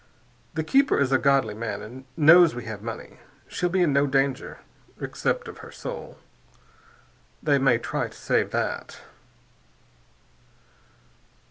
The 0.55 0.63
keeper 0.63 0.99
is 0.99 1.11
a 1.11 1.19
godly 1.19 1.53
man 1.53 1.83
and 1.83 2.05
knows 2.17 2.55
we 2.55 2.65
have 2.65 2.81
money. 2.81 3.19
She'll 3.47 3.69
be 3.69 3.83
in 3.83 3.93
no 3.93 4.07
danger, 4.07 4.57
except 4.99 5.47
of 5.47 5.59
her 5.59 5.69
soul. 5.71 6.17
They 7.43 7.59
may 7.59 7.77
try 7.77 8.07
to 8.07 8.17
save 8.17 8.49
that." 8.49 9.01